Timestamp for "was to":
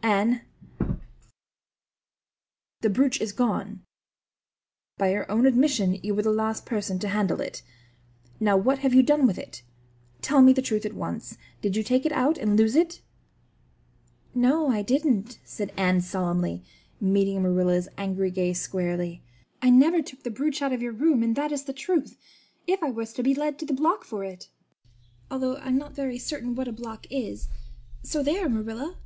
22.90-23.22